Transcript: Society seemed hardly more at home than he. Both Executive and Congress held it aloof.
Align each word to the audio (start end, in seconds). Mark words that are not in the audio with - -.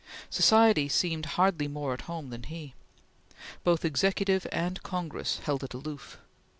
Society 0.31 0.89
seemed 0.89 1.27
hardly 1.37 1.67
more 1.67 1.93
at 1.93 2.01
home 2.09 2.31
than 2.31 2.41
he. 2.41 2.73
Both 3.63 3.85
Executive 3.85 4.47
and 4.51 4.81
Congress 4.81 5.37
held 5.45 5.63
it 5.63 5.75
aloof. 5.75 6.17